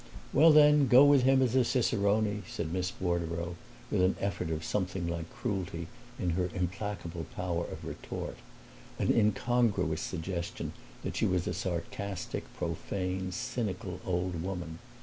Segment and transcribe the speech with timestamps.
[0.33, 3.55] "Well then, go with him as a cicerone!" said Miss Bordereau
[3.91, 5.85] with an effort of something like cruelty
[6.17, 8.37] in her implacable power of retort
[8.97, 14.79] an incongruous suggestion that she was a sarcastic, profane, cynical old woman.